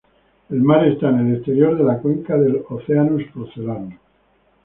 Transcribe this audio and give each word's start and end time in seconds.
El 0.49 0.63
mar 0.63 0.83
está 0.87 1.09
en 1.09 1.27
el 1.27 1.35
exterior 1.35 1.77
de 1.77 1.83
la 1.83 1.99
cuenca 1.99 2.35
del 2.35 2.63
Oceanus 2.69 3.21
Procellarum. 3.31 3.99